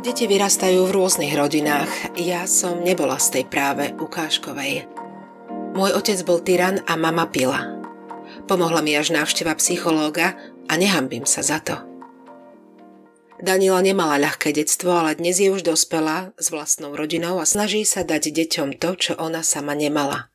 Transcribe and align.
Deti 0.00 0.24
vyrastajú 0.24 0.88
v 0.88 0.94
rôznych 0.96 1.36
rodinách. 1.36 2.16
Ja 2.16 2.48
som 2.48 2.80
nebola 2.80 3.20
z 3.20 3.36
tej 3.36 3.44
práve 3.52 3.92
ukážkovej. 4.00 4.88
Môj 5.76 5.92
otec 5.92 6.16
bol 6.24 6.40
tyran 6.40 6.80
a 6.88 6.96
mama 6.96 7.28
pila. 7.28 7.84
Pomohla 8.48 8.80
mi 8.80 8.96
až 8.96 9.12
návšteva 9.12 9.52
psychológa 9.60 10.40
a 10.72 10.72
nehambím 10.80 11.28
sa 11.28 11.44
za 11.44 11.60
to. 11.60 11.76
Daniela 13.44 13.84
nemala 13.84 14.16
ľahké 14.16 14.56
detstvo, 14.56 14.88
ale 14.88 15.20
dnes 15.20 15.36
je 15.36 15.52
už 15.52 15.68
dospelá 15.68 16.32
s 16.40 16.48
vlastnou 16.48 16.96
rodinou 16.96 17.36
a 17.36 17.44
snaží 17.44 17.84
sa 17.84 18.00
dať 18.00 18.32
deťom 18.32 18.80
to, 18.80 18.96
čo 18.96 19.12
ona 19.20 19.44
sama 19.44 19.76
nemala. 19.76 20.32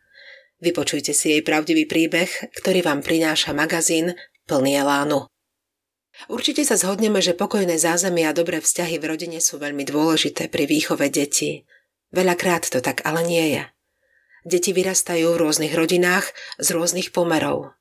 Vypočujte 0.61 1.09
si 1.17 1.33
jej 1.33 1.41
pravdivý 1.41 1.89
príbeh, 1.89 2.53
ktorý 2.53 2.85
vám 2.85 3.01
prináša 3.01 3.57
magazín 3.57 4.13
plný 4.45 4.77
elánu. 4.77 5.25
Určite 6.31 6.63
sa 6.63 6.79
zhodneme, 6.79 7.19
že 7.19 7.35
pokojné 7.35 7.75
zázemie 7.75 8.25
a 8.25 8.33
dobré 8.33 8.63
vzťahy 8.63 8.97
v 8.97 9.05
rodine 9.05 9.39
sú 9.43 9.59
veľmi 9.59 9.83
dôležité 9.83 10.47
pri 10.47 10.65
výchove 10.65 11.11
detí. 11.11 11.67
Veľakrát 12.15 12.71
to 12.71 12.79
tak 12.79 13.03
ale 13.03 13.21
nie 13.27 13.59
je. 13.59 13.63
Deti 14.45 14.71
vyrastajú 14.71 15.35
v 15.35 15.41
rôznych 15.41 15.73
rodinách 15.73 16.31
z 16.61 16.67
rôznych 16.71 17.11
pomerov. 17.11 17.75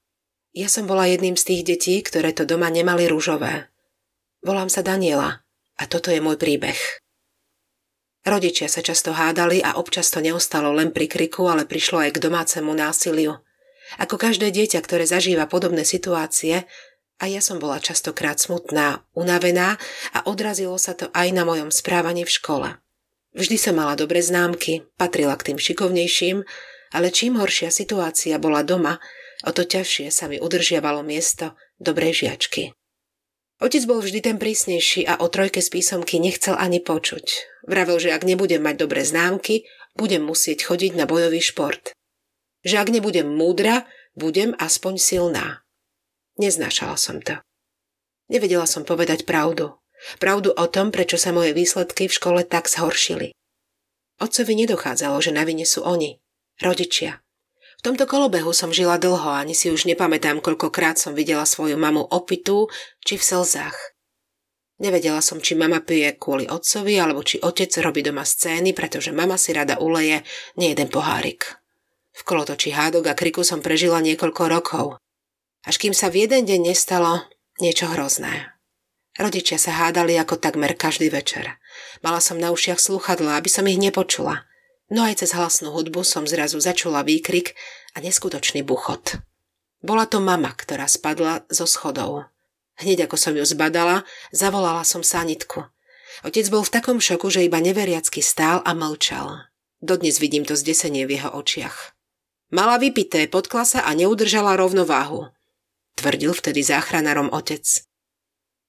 Ja 0.55 0.67
som 0.67 0.87
bola 0.87 1.07
jedným 1.07 1.39
z 1.39 1.45
tých 1.51 1.63
detí, 1.67 1.95
ktoré 2.03 2.35
to 2.35 2.47
doma 2.47 2.71
nemali 2.71 3.07
rúžové. 3.11 3.71
Volám 4.43 4.71
sa 4.71 4.83
Daniela 4.83 5.45
a 5.79 5.83
toto 5.87 6.11
je 6.11 6.23
môj 6.23 6.39
príbeh. 6.39 6.79
Rodičia 8.25 8.73
sa 8.73 8.81
často 8.81 9.13
hádali 9.13 9.61
a 9.61 9.77
občas 9.77 10.09
to 10.09 10.25
neostalo 10.25 10.73
len 10.73 10.97
pri 10.97 11.11
kriku, 11.11 11.45
ale 11.53 11.69
prišlo 11.69 12.09
aj 12.09 12.17
k 12.17 12.23
domácemu 12.25 12.73
násiliu. 12.73 13.45
Ako 14.01 14.17
každé 14.17 14.49
dieťa, 14.49 14.81
ktoré 14.81 15.05
zažíva 15.05 15.45
podobné 15.45 15.85
situácie, 15.85 16.65
a 17.23 17.31
ja 17.31 17.39
som 17.39 17.63
bola 17.63 17.79
častokrát 17.79 18.43
smutná, 18.43 19.07
unavená 19.15 19.79
a 20.11 20.19
odrazilo 20.27 20.75
sa 20.79 20.99
to 20.99 21.11
aj 21.15 21.31
na 21.31 21.47
mojom 21.47 21.71
správaní 21.71 22.27
v 22.27 22.35
škole. 22.35 22.69
Vždy 23.35 23.57
som 23.59 23.75
mala 23.75 23.99
dobré 23.99 24.23
známky, 24.23 24.87
patrila 24.95 25.35
k 25.35 25.51
tým 25.53 25.59
šikovnejším, 25.59 26.47
ale 26.95 27.11
čím 27.11 27.43
horšia 27.43 27.75
situácia 27.75 28.39
bola 28.39 28.63
doma, 28.63 29.03
o 29.43 29.51
to 29.51 29.67
ťažšie 29.67 30.15
sa 30.15 30.31
mi 30.31 30.39
udržiavalo 30.39 31.03
miesto 31.03 31.59
dobrej 31.83 32.27
žiačky. 32.27 32.71
Otec 33.59 33.83
bol 33.87 34.03
vždy 34.03 34.21
ten 34.23 34.37
prísnejší 34.39 35.07
a 35.07 35.19
o 35.23 35.27
trojke 35.31 35.63
z 35.63 35.71
písomky 35.71 36.23
nechcel 36.23 36.55
ani 36.59 36.79
počuť. 36.79 37.27
Vravel, 37.67 37.99
že 37.99 38.15
ak 38.15 38.27
nebudem 38.27 38.63
mať 38.63 38.87
dobré 38.87 39.03
známky, 39.03 39.67
budem 39.95 40.23
musieť 40.23 40.67
chodiť 40.67 40.99
na 40.99 41.07
bojový 41.07 41.43
šport. 41.43 41.95
Že 42.67 42.77
ak 42.83 42.89
nebudem 42.91 43.27
múdra, 43.31 43.87
budem 44.15 44.55
aspoň 44.59 44.95
silná. 44.99 45.64
Neznášala 46.35 46.99
som 46.99 47.23
to. 47.23 47.39
Nevedela 48.27 48.67
som 48.67 48.83
povedať 48.83 49.23
pravdu. 49.23 49.79
Pravdu 50.19 50.51
o 50.51 50.67
tom, 50.67 50.91
prečo 50.91 51.15
sa 51.15 51.31
moje 51.31 51.55
výsledky 51.55 52.11
v 52.11 52.17
škole 52.17 52.41
tak 52.43 52.67
zhoršili. 52.67 53.31
Otcovi 54.19 54.53
nedochádzalo, 54.59 55.17
že 55.23 55.31
na 55.31 55.47
vine 55.47 55.63
sú 55.63 55.87
oni, 55.87 56.19
rodičia. 56.59 57.23
V 57.79 57.93
tomto 57.93 58.09
kolobehu 58.09 58.51
som 58.51 58.75
žila 58.75 58.99
dlho 58.99 59.31
ani 59.31 59.53
si 59.53 59.71
už 59.71 59.87
nepamätám, 59.87 60.41
koľkokrát 60.41 60.99
som 60.99 61.13
videla 61.13 61.47
svoju 61.47 61.79
mamu 61.79 62.03
opitú 62.11 62.73
či 63.05 63.21
v 63.21 63.23
slzách. 63.23 63.77
Nevedela 64.83 65.23
som, 65.23 65.39
či 65.39 65.55
mama 65.55 65.79
pije 65.79 66.19
kvôli 66.19 66.51
otcovi, 66.51 66.99
alebo 66.99 67.23
či 67.23 67.39
otec 67.39 67.71
robí 67.79 68.03
doma 68.03 68.27
scény, 68.27 68.75
pretože 68.75 69.15
mama 69.15 69.39
si 69.39 69.55
rada 69.55 69.79
uleje 69.79 70.27
nie 70.59 70.75
jeden 70.75 70.91
pohárik. 70.91 71.47
V 72.11 72.23
kolotoči 72.27 72.75
hádok 72.75 73.11
a 73.11 73.15
kriku 73.15 73.47
som 73.47 73.63
prežila 73.63 74.03
niekoľko 74.03 74.43
rokov 74.51 74.87
až 75.65 75.81
kým 75.81 75.97
sa 75.97 76.13
v 76.13 76.29
jeden 76.29 76.45
deň 76.45 76.73
nestalo 76.73 77.25
niečo 77.59 77.89
hrozné. 77.89 78.53
Rodičia 79.15 79.63
sa 79.63 79.73
hádali 79.79 80.19
ako 80.19 80.43
takmer 80.43 80.75
každý 80.75 81.07
večer. 81.07 81.57
Mala 82.03 82.19
som 82.19 82.37
na 82.37 82.51
ušiach 82.51 82.83
sluchadla, 82.83 83.39
aby 83.39 83.47
som 83.47 83.65
ich 83.71 83.79
nepočula. 83.79 84.43
No 84.91 85.07
aj 85.07 85.23
cez 85.23 85.33
hlasnú 85.33 85.71
hudbu 85.71 86.03
som 86.03 86.27
zrazu 86.27 86.59
začula 86.59 87.07
výkrik 87.07 87.55
a 87.95 88.03
neskutočný 88.03 88.67
buchot. 88.67 89.23
Bola 89.81 90.05
to 90.11 90.19
mama, 90.19 90.51
ktorá 90.51 90.91
spadla 90.91 91.47
zo 91.47 91.65
schodov. 91.65 92.27
Hneď 92.75 93.07
ako 93.07 93.17
som 93.17 93.33
ju 93.39 93.47
zbadala, 93.47 94.03
zavolala 94.35 94.83
som 94.83 95.07
sanitku. 95.07 95.63
Otec 96.27 96.47
bol 96.51 96.67
v 96.67 96.75
takom 96.75 96.99
šoku, 96.99 97.31
že 97.31 97.47
iba 97.47 97.63
neveriacky 97.63 98.19
stál 98.19 98.67
a 98.67 98.75
mlčal. 98.75 99.47
Dodnes 99.79 100.19
vidím 100.19 100.43
to 100.43 100.59
zdesenie 100.59 101.07
v 101.07 101.23
jeho 101.23 101.31
očiach. 101.39 101.95
Mala 102.51 102.83
vypité, 102.83 103.31
podkla 103.31 103.63
sa 103.63 103.81
a 103.87 103.95
neudržala 103.95 104.59
rovnováhu 104.59 105.34
tvrdil 105.99 106.35
vtedy 106.35 106.61
záchranárom 106.63 107.31
otec. 107.33 107.65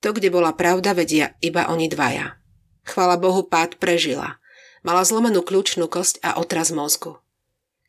To, 0.05 0.13
kde 0.13 0.29
bola 0.29 0.53
pravda, 0.53 0.93
vedia 0.93 1.33
iba 1.41 1.65
oni 1.67 1.89
dvaja. 1.89 2.37
Chvala 2.85 3.17
Bohu, 3.17 3.45
pád 3.45 3.81
prežila. 3.81 4.37
Mala 4.85 5.01
zlomenú 5.01 5.41
kľúčnú 5.41 5.89
kosť 5.89 6.21
a 6.21 6.37
otraz 6.37 6.69
mozgu. 6.69 7.17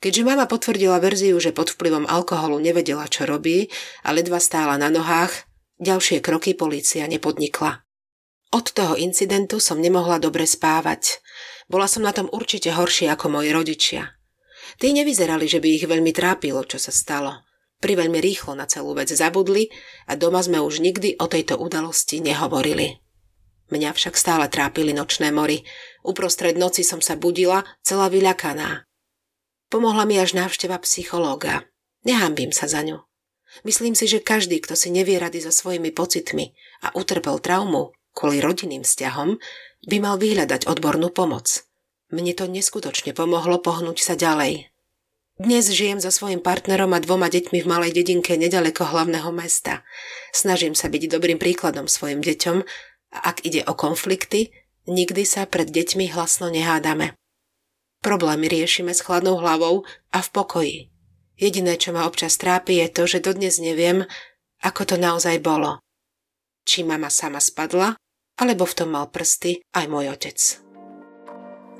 Keďže 0.00 0.22
mama 0.24 0.44
potvrdila 0.48 1.00
verziu, 1.00 1.36
že 1.40 1.52
pod 1.52 1.72
vplyvom 1.72 2.08
alkoholu 2.08 2.60
nevedela, 2.60 3.08
čo 3.08 3.24
robí 3.24 3.68
a 4.04 4.12
ledva 4.12 4.40
stála 4.40 4.76
na 4.76 4.92
nohách, 4.92 5.48
ďalšie 5.80 6.20
kroky 6.24 6.52
polícia 6.52 7.04
nepodnikla. 7.08 7.84
Od 8.52 8.66
toho 8.72 8.96
incidentu 8.96 9.60
som 9.60 9.80
nemohla 9.80 10.20
dobre 10.20 10.44
spávať. 10.48 11.20
Bola 11.68 11.88
som 11.88 12.04
na 12.04 12.12
tom 12.16 12.30
určite 12.32 12.72
horšie 12.72 13.10
ako 13.12 13.40
moji 13.40 13.50
rodičia. 13.52 14.16
Tí 14.76 14.92
nevyzerali, 14.92 15.48
že 15.48 15.60
by 15.60 15.68
ich 15.68 15.84
veľmi 15.88 16.12
trápilo, 16.12 16.64
čo 16.64 16.76
sa 16.76 16.92
stalo. 16.92 17.45
Priveľmi 17.80 18.18
rýchlo 18.20 18.56
na 18.56 18.64
celú 18.64 18.96
vec 18.96 19.12
zabudli 19.12 19.68
a 20.08 20.16
doma 20.16 20.40
sme 20.40 20.62
už 20.64 20.80
nikdy 20.80 21.20
o 21.20 21.28
tejto 21.28 21.60
udalosti 21.60 22.24
nehovorili. 22.24 23.00
Mňa 23.68 23.90
však 23.92 24.14
stále 24.14 24.46
trápili 24.46 24.94
nočné 24.94 25.34
mory. 25.34 25.66
Uprostred 26.06 26.54
noci 26.54 26.86
som 26.86 27.02
sa 27.02 27.18
budila, 27.18 27.66
celá 27.82 28.06
vyľakaná. 28.06 28.86
Pomohla 29.66 30.06
mi 30.06 30.16
až 30.22 30.38
návšteva 30.38 30.78
psychológa. 30.86 31.66
Nehambím 32.06 32.54
sa 32.54 32.70
za 32.70 32.86
ňu. 32.86 33.02
Myslím 33.66 33.98
si, 33.98 34.06
že 34.06 34.22
každý, 34.22 34.62
kto 34.62 34.78
si 34.78 34.94
nevie 34.94 35.18
rady 35.18 35.42
so 35.42 35.50
svojimi 35.50 35.90
pocitmi 35.90 36.54
a 36.86 36.94
utrpel 36.94 37.42
traumu 37.42 37.96
kvôli 38.16 38.40
rodinným 38.40 38.80
vzťahom, 38.80 39.36
by 39.86 39.96
mal 40.00 40.16
vyhľadať 40.16 40.64
odbornú 40.64 41.12
pomoc. 41.12 41.68
Mne 42.08 42.32
to 42.32 42.48
neskutočne 42.48 43.12
pomohlo 43.12 43.60
pohnúť 43.60 43.98
sa 44.00 44.14
ďalej. 44.16 44.72
Dnes 45.36 45.68
žijem 45.68 46.00
so 46.00 46.08
svojim 46.08 46.40
partnerom 46.40 46.96
a 46.96 47.00
dvoma 47.04 47.28
deťmi 47.28 47.60
v 47.60 47.68
malej 47.68 47.92
dedinke 47.92 48.40
nedaleko 48.40 48.88
hlavného 48.88 49.28
mesta. 49.36 49.84
Snažím 50.32 50.72
sa 50.72 50.88
byť 50.88 51.12
dobrým 51.12 51.36
príkladom 51.36 51.92
svojim 51.92 52.24
deťom 52.24 52.64
a 53.12 53.18
ak 53.20 53.44
ide 53.44 53.60
o 53.68 53.76
konflikty, 53.76 54.48
nikdy 54.88 55.28
sa 55.28 55.44
pred 55.44 55.68
deťmi 55.68 56.08
hlasno 56.16 56.48
nehádame. 56.48 57.12
Problémy 58.00 58.48
riešime 58.48 58.96
s 58.96 59.04
chladnou 59.04 59.36
hlavou 59.36 59.84
a 60.08 60.24
v 60.24 60.28
pokoji. 60.32 60.78
Jediné, 61.36 61.76
čo 61.76 61.92
ma 61.92 62.08
občas 62.08 62.40
trápi, 62.40 62.80
je 62.80 62.88
to, 62.88 63.04
že 63.04 63.20
dodnes 63.20 63.60
neviem, 63.60 64.08
ako 64.64 64.88
to 64.88 64.96
naozaj 64.96 65.36
bolo. 65.44 65.84
Či 66.64 66.80
mama 66.80 67.12
sama 67.12 67.44
spadla, 67.44 67.92
alebo 68.40 68.64
v 68.64 68.72
tom 68.72 68.88
mal 68.96 69.12
prsty 69.12 69.60
aj 69.76 69.84
môj 69.84 70.16
otec. 70.16 70.64